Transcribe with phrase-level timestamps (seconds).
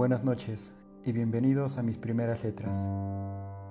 [0.00, 0.72] Buenas noches
[1.04, 2.88] y bienvenidos a mis primeras letras.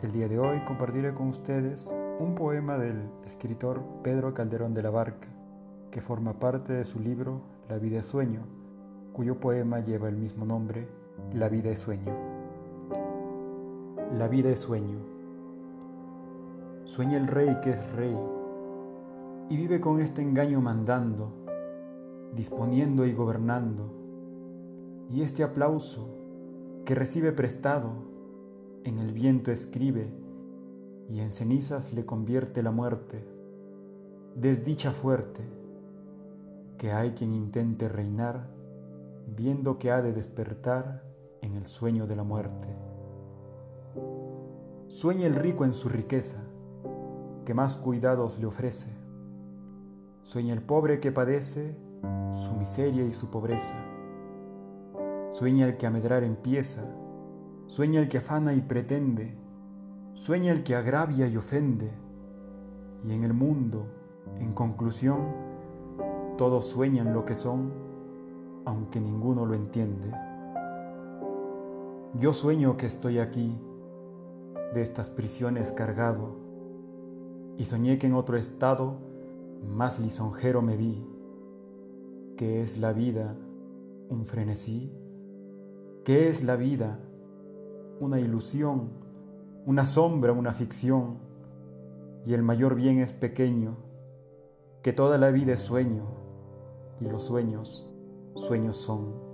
[0.04, 4.92] El día de hoy compartiré con ustedes un poema del escritor Pedro Calderón de la
[4.92, 5.28] Barca,
[5.90, 8.42] que forma parte de su libro La vida es sueño,
[9.12, 10.88] cuyo poema lleva el mismo nombre,
[11.34, 12.14] La vida es sueño.
[14.16, 15.00] La vida es sueño.
[16.84, 18.16] Sueña el rey que es rey
[19.50, 21.34] y vive con este engaño mandando,
[22.36, 23.96] disponiendo y gobernando.
[25.12, 26.19] Y este aplauso
[26.90, 27.92] que recibe prestado,
[28.84, 30.12] en el viento escribe
[31.08, 33.24] y en cenizas le convierte la muerte.
[34.36, 35.44] Desdicha fuerte,
[36.80, 38.50] que hay quien intente reinar,
[39.28, 41.04] viendo que ha de despertar
[41.44, 42.70] en el sueño de la muerte.
[44.88, 46.42] Sueña el rico en su riqueza,
[47.46, 48.90] que más cuidados le ofrece.
[50.24, 51.78] Sueña el pobre que padece
[52.32, 53.76] su miseria y su pobreza.
[55.40, 56.84] Sueña el que a medrar empieza,
[57.68, 59.38] sueña el que afana y pretende,
[60.14, 61.94] sueña el que agravia y ofende,
[63.06, 63.86] y en el mundo,
[64.38, 65.30] en conclusión,
[66.38, 67.72] todos sueñan lo que son,
[68.66, 70.12] aunque ninguno lo entiende.
[72.16, 73.58] Yo sueño que estoy aquí,
[74.74, 76.36] de estas prisiones cargado,
[77.58, 78.98] y soñé que en otro estado
[79.66, 81.02] más lisonjero me vi,
[82.36, 83.38] que es la vida
[84.10, 84.92] un frenesí
[86.10, 86.98] ¿Qué es la vida?
[88.00, 88.90] Una ilusión,
[89.68, 91.20] una sombra, una ficción.
[92.26, 93.78] Y el mayor bien es pequeño,
[94.82, 96.08] que toda la vida es sueño,
[97.00, 97.88] y los sueños,
[98.34, 99.29] sueños son.